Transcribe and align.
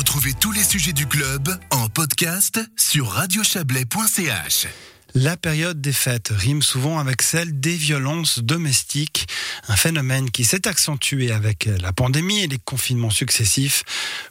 Retrouvez 0.00 0.32
tous 0.32 0.50
les 0.50 0.64
sujets 0.64 0.94
du 0.94 1.06
club 1.06 1.54
en 1.68 1.90
podcast 1.90 2.58
sur 2.74 3.06
radiochablais.ch. 3.08 4.66
La 5.12 5.36
période 5.36 5.82
des 5.82 5.92
fêtes 5.92 6.30
rime 6.30 6.62
souvent 6.62 6.98
avec 6.98 7.20
celle 7.20 7.60
des 7.60 7.74
violences 7.74 8.38
domestiques, 8.38 9.28
un 9.68 9.76
phénomène 9.76 10.30
qui 10.30 10.44
s'est 10.44 10.66
accentué 10.66 11.32
avec 11.32 11.68
la 11.82 11.92
pandémie 11.92 12.40
et 12.40 12.46
les 12.46 12.56
confinements 12.58 13.10
successifs. 13.10 13.82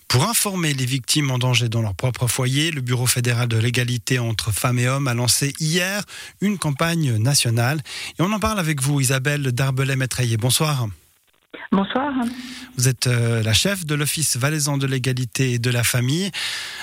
Pour 0.07 0.27
informer 0.27 0.73
les 0.73 0.87
victimes 0.87 1.29
en 1.29 1.37
danger 1.37 1.69
dans 1.69 1.83
leur 1.83 1.93
propre 1.93 2.25
foyer, 2.25 2.71
le 2.71 2.81
Bureau 2.81 3.05
fédéral 3.05 3.47
de 3.47 3.57
l'égalité 3.57 4.17
entre 4.17 4.51
femmes 4.51 4.79
et 4.79 4.87
hommes 4.87 5.07
a 5.07 5.13
lancé 5.13 5.53
hier 5.59 6.03
une 6.41 6.57
campagne 6.57 7.17
nationale. 7.17 7.79
Et 8.17 8.23
on 8.23 8.31
en 8.31 8.39
parle 8.39 8.57
avec 8.57 8.81
vous, 8.81 9.01
Isabelle 9.01 9.51
Darbelay-Métraillé. 9.51 10.37
Bonsoir. 10.37 10.87
Bonsoir. 11.71 12.11
Vous 12.77 12.87
êtes 12.87 13.05
euh, 13.05 13.43
la 13.43 13.53
chef 13.53 13.85
de 13.85 13.93
l'Office 13.93 14.37
valaisan 14.37 14.79
de 14.79 14.87
l'égalité 14.87 15.53
et 15.53 15.59
de 15.59 15.69
la 15.69 15.83
famille. 15.83 16.31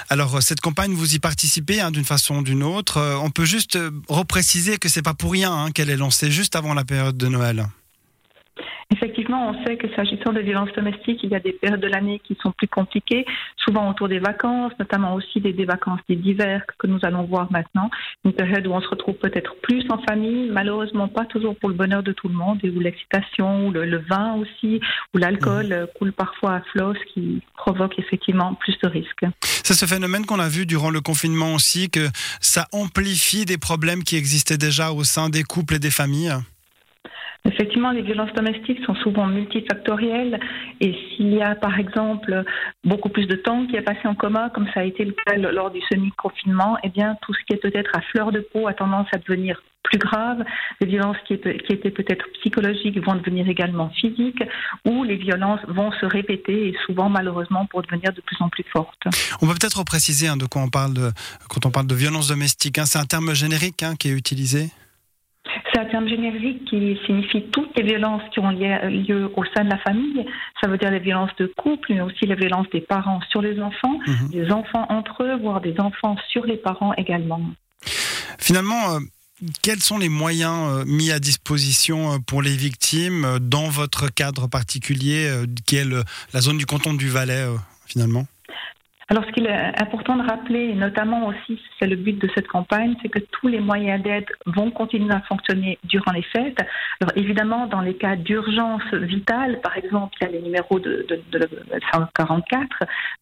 Alors, 0.09 0.36
euh, 0.36 0.40
cette 0.40 0.61
campagne, 0.61 0.93
vous 0.93 1.17
y 1.17 1.18
participez 1.18 1.81
hein, 1.81 1.90
d'une 1.90 2.04
façon 2.04 2.36
ou 2.36 2.43
d'une 2.43 2.62
autre. 2.62 2.99
Euh, 2.99 3.17
on 3.17 3.31
peut 3.31 3.45
juste 3.45 3.76
repréciser 4.09 4.79
que 4.79 4.89
c'est 4.89 5.03
pas 5.03 5.14
pour 5.14 5.32
rien 5.32 5.53
hein, 5.53 5.71
qu'elle 5.72 5.90
est 5.90 5.96
lancée 5.96 6.31
juste 6.31 6.54
avant 6.54 6.72
la 6.72 6.85
période 6.85 7.17
de 7.17 7.26
Noël. 7.26 7.67
Effectivement, 8.95 9.50
on 9.50 9.64
sait 9.64 9.76
que 9.76 9.89
s'agissant 9.96 10.32
de 10.32 10.40
violences 10.40 10.72
domestiques, 10.76 11.21
il 11.25 11.31
y 11.31 11.35
a 11.35 11.40
des 11.40 11.53
périodes 11.53 11.81
de 11.81 11.89
l'année 11.89 12.21
qui 12.22 12.39
sont 12.40 12.53
plus 12.53 12.68
compliquées, 12.68 13.26
souvent 13.57 13.90
autour 13.90 14.09
des 14.09 14.21
vacances, 14.21 14.72
notamment 14.79 15.14
aussi 15.14 15.40
des, 15.40 15.53
vacances 15.64 16.00
d'hiver 16.09 16.62
que 16.79 16.86
nous 16.86 17.00
allons 17.03 17.25
voir 17.25 17.50
maintenant. 17.50 17.90
Une 18.25 18.32
période 18.32 18.64
où 18.68 18.72
on 18.72 18.81
se 18.81 18.89
retrouve 18.89 19.17
peut-être 19.17 19.57
plus 19.61 19.85
en 19.90 19.99
famille, 20.09 20.50
malheureusement 20.50 21.09
pas 21.09 21.25
toujours 21.25 21.57
pour 21.57 21.68
le 21.68 21.75
bonheur 21.75 22.04
de 22.04 22.12
tout 22.12 22.29
le 22.29 22.35
monde, 22.35 22.61
et 22.62 22.71
où 22.71 22.79
l'excitation, 22.79 23.67
ou 23.67 23.72
le, 23.72 23.99
vin 24.09 24.35
aussi, 24.35 24.81
ou 25.14 25.18
l'alcool 25.18 25.67
mmh. 25.67 25.98
coule 25.98 26.12
parfois 26.12 26.54
à 26.54 26.61
flot, 26.61 26.95
ce 26.95 27.12
qui 27.12 27.43
provoque 27.57 27.98
effectivement 27.98 28.54
plus 28.54 28.79
de 28.81 28.89
risques. 28.89 29.26
C'est 29.43 29.75
ce 29.75 29.87
phénomène 29.87 30.26
qu'on 30.26 30.39
a 30.39 30.48
vu 30.48 30.64
durant 30.64 30.90
le 30.90 31.00
confinement 31.00 31.54
aussi, 31.54 31.90
que 31.90 32.06
ça 32.41 32.69
amplifie 32.70 33.45
des 33.47 33.59
problèmes 33.59 34.05
qui 34.05 34.17
existaient 34.17 34.59
déjà 34.59 34.92
au 34.92 35.03
sein 35.03 35.29
des 35.29 35.42
couples 35.42 35.75
et 35.75 35.81
des 35.81 35.91
familles. 35.91 36.37
Effectivement, 37.47 37.92
les 37.92 38.02
violences 38.02 38.33
domestiques 38.34 38.84
sont 38.84 38.94
souvent 38.97 39.27
multifactorielles 39.27 40.41
et 40.80 40.92
s'il 40.92 41.33
y 41.33 41.42
a 41.42 41.55
par 41.55 41.78
exemple 41.78 42.44
beaucoup 42.84 43.08
plus 43.08 43.27
de 43.27 43.36
temps 43.36 43.66
qui 43.66 43.77
est 43.77 43.83
passé 43.83 44.00
en 44.05 44.14
coma, 44.14 44.50
comme 44.50 44.66
ça 44.75 44.80
a 44.80 44.84
été 44.84 45.05
le 45.05 45.12
cas 45.12 45.36
lors 45.36 45.70
du 45.70 45.80
semi-confinement, 45.92 46.77
eh 46.83 46.89
bien 46.89 47.17
tout 47.22 47.33
ce 47.34 47.39
qui 47.44 47.55
est 47.55 47.62
peut-être 47.62 47.91
à 47.94 48.00
fleur 48.00 48.33
de 48.33 48.41
peau 48.41 48.67
a 48.67 48.74
tendance 48.74 49.06
à 49.12 49.19
devenir 49.19 49.62
plus 49.84 49.98
grave. 49.98 50.44
Les 50.80 50.86
violences 50.86 51.17
qui, 51.27 51.34
étaient 51.34 51.91
peut-être 51.91 52.24
psychologiques 52.41 52.98
vont 53.05 53.14
devenir 53.14 53.48
également 53.48 53.91
physiques, 53.91 54.42
ou 54.84 55.05
les 55.05 55.17
violences 55.17 55.61
vont 55.69 55.92
se 55.92 56.06
répéter 56.06 56.69
et 56.69 56.77
souvent 56.84 57.08
malheureusement 57.08 57.67
pour 57.67 57.83
devenir 57.83 58.12
de 58.12 58.20
plus 58.20 58.36
en 58.41 58.48
plus 58.48 58.64
fortes. 58.72 59.06
On 59.41 59.47
peut 59.47 59.55
peut-être 59.55 59.84
préciser 59.84 60.27
hein, 60.27 60.36
de 60.36 60.47
quoi 60.47 60.62
on 60.62 60.69
parle 60.69 61.12
quand 61.48 61.64
on 61.67 61.70
parle 61.70 61.86
de 61.86 61.94
violences 61.94 62.28
domestiques. 62.28 62.78
Hein. 62.78 62.86
C'est 62.86 62.98
un 62.98 63.05
terme 63.05 63.34
générique 63.34 63.83
hein, 63.83 63.94
qui 63.97 64.08
est 64.08 64.12
utilisé. 64.12 64.70
C'est 65.77 65.83
un 65.83 65.91
terme 65.91 66.09
générique 66.09 66.65
qui 66.71 66.99
signifie 67.05 67.43
toutes 67.53 67.77
les 67.77 67.83
violences 67.83 68.23
qui 68.33 68.41
ont 68.41 68.49
lieu 68.49 69.31
au 69.37 69.45
sein 69.55 69.63
de 69.63 69.69
la 69.69 69.77
famille. 69.81 70.25
Ça 70.59 70.69
veut 70.69 70.79
dire 70.79 70.91
les 70.91 71.01
violences 71.01 71.37
de 71.39 71.53
couple, 71.55 71.93
mais 71.93 72.01
aussi 72.01 72.25
les 72.25 72.35
violences 72.35 72.67
des 72.73 72.81
parents 72.81 73.21
sur 73.29 73.43
les 73.43 73.61
enfants, 73.61 73.99
mhm. 74.07 74.29
des 74.31 74.51
enfants 74.51 74.87
entre 74.89 75.23
eux, 75.23 75.37
voire 75.37 75.61
des 75.61 75.79
enfants 75.79 76.17
sur 76.31 76.47
les 76.47 76.57
parents 76.57 76.95
également. 76.95 77.43
Finalement, 78.39 78.95
euh, 78.95 79.01
quels 79.63 79.81
sont 79.81 79.99
les 79.99 80.09
moyens 80.09 80.67
euh, 80.67 80.85
mis 80.87 81.11
à 81.11 81.19
disposition 81.19 82.15
euh, 82.15 82.19
pour 82.27 82.41
les 82.41 82.57
victimes 82.57 83.39
dans 83.43 83.69
votre 83.69 84.09
cadre 84.09 84.47
particulier, 84.47 85.31
qui 85.67 85.77
est 85.77 85.85
la 86.33 86.41
zone 86.41 86.57
du 86.57 86.65
canton 86.65 86.95
du 86.95 87.11
Valais, 87.11 87.45
finalement? 87.85 88.27
Alors, 89.09 89.25
ce 89.25 89.31
qu'il 89.31 89.47
est 89.47 89.81
important 89.81 90.17
de 90.17 90.29
rappeler, 90.29 90.71
et 90.71 90.75
notamment 90.75 91.29
aussi, 91.29 91.61
c'est 91.79 91.87
le 91.87 91.95
but 91.95 92.21
de 92.21 92.29
cette 92.35 92.49
campagne, 92.49 92.97
c'est 93.01 93.09
que 93.09 93.21
tous 93.21 93.47
les 93.47 93.61
moyens 93.61 94.03
d'aide 94.03 94.27
vont 94.47 94.73
continuer 94.73 95.15
à 95.15 95.21
fonctionner 95.21 95.79
durant 95.85 96.11
les 96.11 96.23
fêtes. 96.23 96.58
Alors, 97.01 97.13
évidemment, 97.14 97.69
dans 97.69 97.83
les 97.83 97.95
cas 97.95 98.17
d'urgence 98.17 98.83
vitale, 98.92 99.61
par 99.61 99.79
exemple, 99.79 100.17
il 100.20 100.25
y 100.25 100.29
a 100.29 100.33
les 100.33 100.42
numéros 100.42 100.80
de, 100.80 101.07
de, 101.08 101.39
de, 101.39 101.48
144 101.92 102.67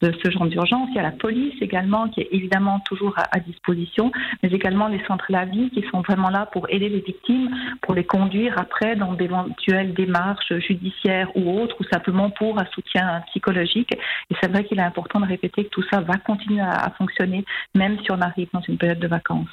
de 0.00 0.14
ce 0.24 0.30
genre 0.30 0.46
d'urgence. 0.46 0.88
Il 0.92 0.96
y 0.96 1.00
a 1.00 1.02
la 1.02 1.10
police 1.10 1.54
également, 1.60 2.08
qui 2.08 2.22
est 2.22 2.28
évidemment 2.32 2.80
toujours 2.86 3.14
à, 3.18 3.38
disposition, 3.40 4.10
mais 4.42 4.48
également 4.48 4.88
les 4.88 5.04
centres 5.04 5.26
la 5.28 5.44
vie 5.44 5.68
qui 5.68 5.84
sont 5.90 6.00
vraiment 6.00 6.30
là 6.30 6.46
pour 6.46 6.66
aider 6.70 6.88
les 6.88 7.00
victimes, 7.00 7.54
pour 7.82 7.94
les 7.94 8.04
conduire 8.04 8.54
après 8.58 8.96
dans 8.96 9.12
d'éventuelles 9.12 9.92
démarches 9.92 10.54
judiciaires 10.60 11.28
ou 11.34 11.60
autres, 11.60 11.76
ou 11.78 11.84
simplement 11.92 12.30
pour 12.30 12.58
un 12.58 12.64
soutien 12.72 13.22
psychologique. 13.26 13.92
Et 14.30 14.34
c'est 14.40 14.50
vrai 14.50 14.64
qu'il 14.64 14.78
est 14.78 14.82
important 14.82 15.20
de 15.20 15.26
répéter 15.26 15.68
tout 15.74 15.82
ça 15.90 16.00
va 16.00 16.16
continuer 16.18 16.60
à, 16.60 16.92
fonctionner, 16.96 17.44
même 17.74 17.98
si 18.04 18.12
on 18.12 18.20
arrive 18.20 18.48
dans 18.52 18.62
une 18.68 18.78
période 18.78 19.00
de 19.00 19.08
vacances. 19.08 19.48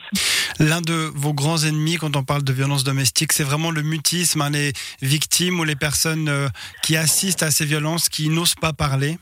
L'un 0.59 0.81
de 0.81 1.09
vos 1.15 1.33
grands 1.33 1.57
ennemis 1.63 1.95
quand 1.95 2.15
on 2.15 2.23
parle 2.23 2.43
de 2.43 2.53
violence 2.53 2.83
domestique, 2.83 3.33
c'est 3.33 3.43
vraiment 3.43 3.71
le 3.71 3.81
mutisme, 3.81 4.41
hein, 4.41 4.51
les 4.51 4.73
victimes 5.01 5.59
ou 5.59 5.63
les 5.63 5.75
personnes 5.75 6.29
euh, 6.29 6.47
qui 6.83 6.95
assistent 6.95 7.43
à 7.43 7.49
ces 7.49 7.65
violences, 7.65 8.07
qui 8.07 8.29
n'osent 8.29 8.55
pas 8.55 8.71
parler. 8.71 9.17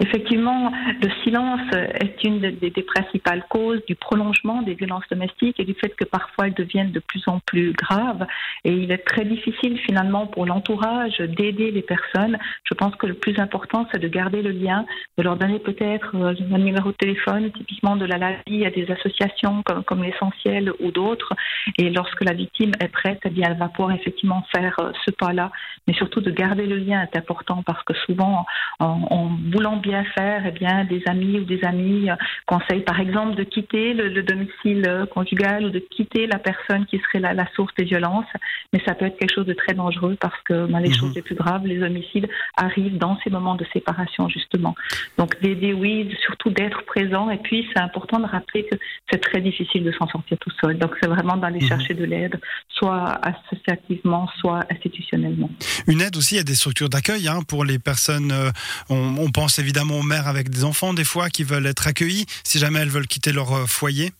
Effectivement, 0.00 0.72
le 1.02 1.08
silence 1.24 1.60
est 1.72 2.22
une 2.24 2.40
des, 2.40 2.70
principales 2.82 3.44
causes 3.48 3.84
du 3.86 3.94
prolongement 3.94 4.62
des 4.62 4.74
violences 4.74 5.04
domestiques 5.10 5.58
et 5.58 5.64
du 5.64 5.74
fait 5.74 5.88
que 5.96 6.04
parfois 6.04 6.46
elles 6.46 6.54
deviennent 6.54 6.92
de 6.92 7.00
plus 7.00 7.26
en 7.26 7.40
plus 7.40 7.72
graves. 7.72 8.26
Et 8.64 8.72
il 8.72 8.92
est 8.92 9.04
très 9.06 9.24
difficile 9.24 9.78
finalement 9.78 10.26
pour 10.26 10.44
l'entourage 10.44 11.18
d'aider 11.18 11.70
les 11.70 11.82
personnes. 11.82 12.38
Je 12.64 12.74
pense 12.74 12.94
que 12.96 13.06
le 13.06 13.14
plus 13.14 13.38
important, 13.38 13.86
c'est 13.90 13.98
de 13.98 14.08
garder 14.08 14.42
le 14.42 14.50
lien, 14.50 14.84
de 15.16 15.22
leur 15.22 15.36
donner 15.36 15.58
peut-être 15.58 16.14
euh, 16.14 16.34
un 16.52 16.58
numéro 16.58 16.90
de 16.90 16.96
téléphone, 16.96 17.50
typiquement 17.52 17.96
de 17.96 18.04
la 18.04 18.18
LAVI 18.18 18.66
à 18.66 18.70
des 18.70 18.90
associations 18.90 19.62
comme, 19.62 19.82
comme 19.84 20.02
l'essentiel 20.02 20.72
ou 20.80 20.90
d'autres. 20.90 21.32
Et 21.78 21.88
lorsque 21.90 22.22
la 22.22 22.34
victime 22.34 22.72
est 22.80 22.88
prête, 22.88 23.20
eh 23.24 23.30
bien, 23.30 23.48
elle 23.50 23.58
va 23.58 23.68
pouvoir 23.68 23.94
effectivement 23.96 24.44
faire 24.54 24.76
euh, 24.80 24.92
ce 25.06 25.10
pas-là. 25.12 25.50
Mais 25.88 25.94
surtout 25.94 26.20
de 26.20 26.30
garder 26.30 26.66
le 26.66 26.76
lien 26.76 27.02
est 27.02 27.16
important 27.16 27.62
parce 27.64 27.82
que 27.84 27.94
souvent, 27.94 28.44
en, 28.80 29.06
en 29.10 29.30
voulant 29.52 29.76
bien 29.86 30.04
faire, 30.16 30.42
eh 30.46 30.50
bien, 30.50 30.84
des 30.84 31.02
amis 31.06 31.38
ou 31.38 31.44
des 31.44 31.62
amis 31.64 32.10
euh, 32.10 32.16
conseillent 32.46 32.84
par 32.84 33.00
exemple 33.00 33.36
de 33.36 33.44
quitter 33.44 33.94
le, 33.94 34.22
domicile 34.22 34.84
euh, 34.88 35.06
conjugal 35.06 35.66
ou 35.66 35.70
de 35.70 35.78
quitter 35.78 36.26
la 36.26 36.38
personne 36.38 36.86
qui 36.86 36.98
serait 36.98 37.20
la, 37.20 37.34
la, 37.34 37.46
source 37.54 37.72
des 37.78 37.84
violences. 37.84 38.26
Mais 38.72 38.80
ça 38.84 38.94
peut 38.94 39.06
être 39.06 39.18
quelque 39.18 39.34
chose 39.34 39.46
de 39.46 39.52
très 39.52 39.74
dangereux 39.74 40.16
parce 40.20 40.40
que 40.44 40.66
ben, 40.66 40.80
les 40.80 40.88
mhm. 40.88 40.94
choses 40.94 41.14
les 41.14 41.22
plus 41.22 41.36
graves, 41.36 41.66
les 41.66 41.82
homicides, 41.82 42.28
arrivent 42.56 42.98
dans 42.98 43.18
ces 43.22 43.30
moments 43.30 43.54
de 43.54 43.64
séparation 43.72 44.28
justement. 44.28 44.74
Donc 45.18 45.40
d'aider, 45.40 45.72
oui, 45.72 46.12
surtout 46.24 46.50
d'être 46.50 46.82
présent. 46.84 47.30
Et 47.30 47.38
puis 47.38 47.66
c'est 47.72 47.80
important 47.80 48.18
de 48.18 48.26
rappeler 48.26 48.66
que 48.66 48.76
c'est 49.10 49.20
très 49.20 49.40
difficile 49.40 49.84
de 49.84 49.92
s'en 49.92 50.08
sortir 50.08 50.36
tout 50.38 50.52
seul. 50.60 50.78
Donc 50.78 50.92
c'est 51.00 51.08
vraiment 51.08 51.36
d'aller 51.36 51.60
mhm. 51.60 51.68
chercher 51.68 51.94
de 51.94 52.04
l'aide, 52.04 52.40
soit 52.68 53.20
associativement, 53.22 54.28
soit 54.40 54.60
institutionnellement. 54.70 55.50
Une 55.86 56.00
aide 56.00 56.16
aussi, 56.16 56.34
il 56.34 56.38
y 56.38 56.40
a 56.40 56.44
des 56.44 56.54
structures 56.54 56.88
d'accueil 56.88 57.28
hein, 57.28 57.40
pour 57.46 57.64
les 57.64 57.78
personnes. 57.78 58.32
Euh, 58.32 58.50
on, 58.90 59.16
on 59.18 59.30
pense 59.30 59.58
évidemment 59.58 59.75
évidemment 59.76 59.98
aux 60.00 60.02
mères 60.02 60.26
avec 60.26 60.48
des 60.48 60.64
enfants 60.64 60.94
des 60.94 61.04
fois 61.04 61.28
qui 61.28 61.44
veulent 61.44 61.66
être 61.66 61.86
accueillis 61.86 62.24
si 62.44 62.58
jamais 62.58 62.80
elles 62.80 62.88
veulent 62.88 63.06
quitter 63.06 63.30
leur 63.30 63.52
euh, 63.52 63.66
foyer 63.66 64.10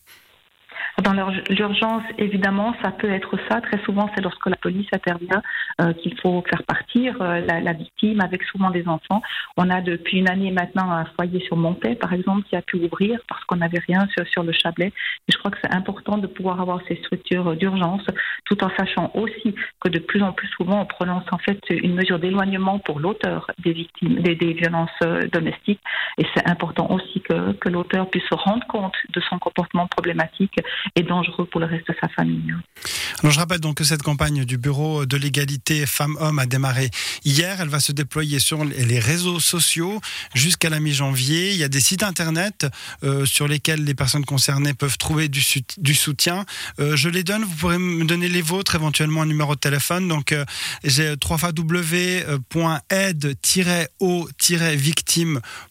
dans 1.03 1.13
l'urgence, 1.13 2.03
évidemment, 2.17 2.75
ça 2.83 2.91
peut 2.91 3.11
être 3.11 3.37
ça. 3.51 3.61
Très 3.61 3.79
souvent, 3.85 4.09
c'est 4.15 4.23
lorsque 4.23 4.47
la 4.47 4.57
police 4.57 4.87
intervient 4.93 5.43
euh, 5.81 5.93
qu'il 5.93 6.19
faut 6.21 6.43
faire 6.49 6.63
partir 6.63 7.21
euh, 7.21 7.41
la, 7.41 7.61
la, 7.61 7.73
victime 7.75 8.21
avec 8.23 8.43
souvent 8.45 8.71
des 8.71 8.89
enfants. 8.89 9.21
On 9.59 9.69
a 9.69 9.83
depuis 9.83 10.19
une 10.19 10.31
année 10.31 10.51
maintenant 10.51 10.91
un 10.91 11.05
foyer 11.05 11.41
sur 11.41 11.57
Montaigne, 11.57 11.97
par 11.97 12.15
exemple, 12.15 12.45
qui 12.49 12.57
a 12.57 12.63
pu 12.63 12.77
ouvrir 12.77 13.21
parce 13.29 13.45
qu'on 13.45 13.57
n'avait 13.57 13.81
rien 13.87 14.07
sur, 14.17 14.27
sur, 14.29 14.43
le 14.43 14.53
Chablais. 14.53 14.93
Je 15.29 15.37
crois 15.37 15.51
que 15.51 15.59
c'est 15.63 15.75
important 15.75 16.17
de 16.17 16.27
pouvoir 16.27 16.61
avoir 16.61 16.81
ces 16.89 16.97
structures 16.97 17.57
d'urgence, 17.57 18.07
tout 18.47 18.63
en 18.65 18.71
sachant 18.79 19.11
aussi 19.15 19.55
que 19.81 19.89
de 19.91 19.99
plus 19.99 20.23
en 20.23 20.33
plus 20.33 20.49
souvent, 20.49 20.81
on 20.81 20.87
prononce 20.87 21.25
en 21.31 21.39
fait 21.39 21.61
une 21.69 21.95
mesure 21.95 22.19
d'éloignement 22.19 22.79
pour 22.79 23.01
l'auteur 23.01 23.51
des 23.59 23.73
victimes, 23.73 24.23
des, 24.23 24.35
des 24.35 24.55
violences 24.55 24.89
euh, 25.05 25.21
domestiques. 25.31 25.81
Et 26.19 26.25
c'est 26.35 26.49
important 26.49 26.91
aussi 26.91 27.21
que, 27.21 27.53
que 27.53 27.69
l'auteur 27.69 28.09
puisse 28.09 28.25
se 28.25 28.35
rendre 28.35 28.67
compte 28.67 28.95
de 29.11 29.21
son 29.29 29.39
comportement 29.39 29.87
problématique 29.87 30.59
et 30.95 31.03
dangereux 31.03 31.47
pour 31.47 31.61
le 31.61 31.67
reste 31.67 31.89
de 31.89 31.95
sa 32.01 32.09
famille. 32.09 32.55
Alors 33.23 33.33
je 33.33 33.39
rappelle 33.39 33.61
donc 33.61 33.77
que 33.77 33.85
cette 33.85 34.03
campagne 34.03 34.45
du 34.45 34.59
Bureau 34.59 35.07
de 35.07 35.17
l'égalité 35.17 35.87
femmes-hommes 35.87 36.39
a 36.39 36.47
démarré 36.47 36.91
hier. 37.25 37.61
Elle 37.61 37.69
va 37.69 37.81
se 37.81 37.93
déployer 37.93 38.39
sur 38.39 38.65
les 38.65 38.99
réseaux 38.99 39.41
sociaux 39.41 40.01
jusqu'à 40.35 40.71
la 40.71 40.81
mi-janvier. 40.81 41.53
Il 41.53 41.57
y 41.57 41.65
a 41.65 41.69
des 41.69 41.81
sites 41.81 42.03
internet 42.03 42.67
euh, 43.03 43.25
sur 43.25 43.49
lesquels 43.49 43.85
les 43.85 43.95
personnes 43.95 44.25
concernées 44.25 44.75
peuvent 44.75 44.99
trouver 44.99 45.29
du, 45.29 45.41
soutien. 45.95 46.45
Euh, 46.79 46.97
je 46.97 47.09
les 47.09 47.23
donne, 47.23 47.45
vous 47.45 47.55
pourrez 47.57 47.79
me 47.79 48.05
donner 48.05 48.29
les 48.29 48.43
vôtres, 48.43 48.75
éventuellement 48.75 49.23
un 49.23 49.27
numéro 49.27 49.55
de 49.55 49.61
téléphone. 49.61 50.09
Donc 50.09 50.33
euh, 50.33 50.45
j'ai 50.85 51.17
3 51.17 51.39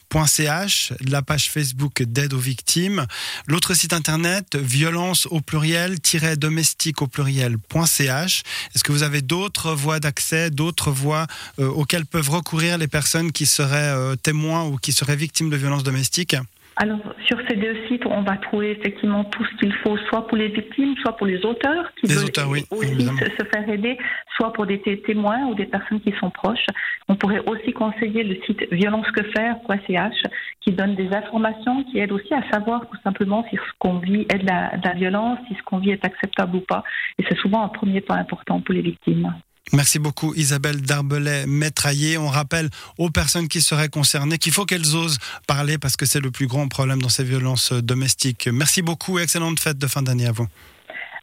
w.aide-o-victime 0.10 0.94
la 1.10 1.22
page 1.22 1.50
Facebook 1.50 2.04
d'aide 2.04 2.34
aux 2.34 2.40
victimes, 2.40 3.06
l'autre 3.48 3.74
site 3.74 3.94
internet 3.94 4.56
violence 4.56 5.28
au 5.28 5.42
pluriel-domestique 5.42 7.02
au 7.02 7.07
pluriel.ch. 7.07 8.44
Est-ce 8.74 8.84
que 8.84 8.92
vous 8.92 9.04
avez 9.04 9.22
d'autres 9.22 9.74
voies 9.74 10.00
d'accès, 10.00 10.50
d'autres 10.50 10.92
voies 10.92 11.28
euh, 11.60 11.68
auxquelles 11.68 12.06
peuvent 12.06 12.30
recourir 12.30 12.78
les 12.78 12.88
personnes 12.88 13.31
qui 13.31 13.46
seraient 13.46 13.94
euh, 13.96 14.16
témoins 14.16 14.66
ou 14.66 14.78
qui 14.78 14.92
seraient 14.92 15.16
victimes 15.16 15.50
de 15.50 15.57
violences 15.57 15.84
domestiques? 15.84 16.36
Alors, 16.78 17.00
sur 17.25 17.38
ces 17.48 17.56
deux 17.56 17.75
sites, 17.88 18.06
on 18.06 18.22
va 18.24 18.36
trouver 18.36 18.72
effectivement 18.72 19.24
tout 19.24 19.46
ce 19.46 19.58
qu'il 19.60 19.74
faut, 19.75 19.98
soit 20.10 20.28
pour 20.28 20.38
les 20.38 20.50
victimes, 20.50 20.96
soit 21.01 21.16
pour 21.16 21.25
les 21.25 21.46
auteurs 21.46 21.90
qui 21.96 22.08
veulent 22.08 22.25
aussi 22.25 23.06
se, 23.06 23.46
faire 23.46 23.69
aider, 23.69 23.98
soit 24.36 24.51
pour 24.51 24.66
des 24.66 24.81
témoins 25.06 25.46
ou 25.46 25.56
des 25.56 25.68
personnes 25.68 26.01
qui 26.01 26.13
sont 26.19 26.30
proches. 26.30 26.68
On 27.07 27.16
pourrait 27.16 27.44
aussi 27.46 27.72
conseiller 27.72 28.24
le 28.24 28.36
site 28.46 28.68
violencequefaire.ch 28.72 30.24
qui 30.62 30.72
donne 30.72 30.96
des 30.96 31.10
informations, 31.13 31.84
qui 31.84 32.00
aident 32.00 32.13
aussi 32.13 32.34
à 32.34 32.42
savoir 32.52 32.81
tout 32.90 32.98
simplement 33.04 33.46
si 33.50 33.57
ce 33.57 33.72
qu'on 33.78 34.00
vit 34.00 34.25
est 34.34 34.40
de 34.40 34.46
la, 34.46 34.75
de 34.78 34.88
la 34.88 34.94
violence, 34.96 35.38
si 35.48 35.56
ce 35.56 35.63
qu'on 35.63 35.78
vit 35.78 35.92
est 35.92 36.04
acceptable 36.04 36.56
ou 36.57 36.62
pas. 36.62 36.84
Et 37.19 37.25
c'est 37.30 37.38
souvent 37.38 37.63
un 37.63 37.69
premier 37.69 38.02
pas 38.02 38.16
important 38.16 38.60
pour 38.62 38.74
les 38.74 38.81
victimes. 38.81 39.34
Merci 39.74 39.98
beaucoup 40.00 40.34
Isabelle 40.36 40.81
Darbelet-Métraillé. 40.81 42.18
On 42.18 42.28
rappelle 42.28 42.69
aux 42.98 43.10
personnes 43.10 43.48
qui 43.48 43.62
seraient 43.62 43.90
concernées 43.90 44.38
qu'il 44.38 44.51
faut 44.51 44.66
qu'elles 44.66 44.96
osent 44.96 45.18
parler 45.48 45.78
parce 45.78 45.98
que 45.98 46.06
c'est 46.06 46.22
le 46.22 46.31
plus 46.31 46.48
grand 46.48 46.68
problème 46.68 47.01
dans 47.01 47.10
ces 47.10 47.24
violences 47.24 47.74
domestiques. 47.74 48.48
Merci 48.51 48.81
beaucoup 48.81 49.18
et 49.19 49.24
excellente 49.24 49.60
fête 49.60 49.78
de 49.78 49.88
fin 49.88 50.04
d'année 50.04 50.28
à 50.28 50.31
vous. 50.31 50.48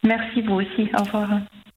Merci 0.02 0.42
vous 0.42 0.54
aussi. 0.54 0.90
Au 0.98 1.04
revoir. 1.04 1.28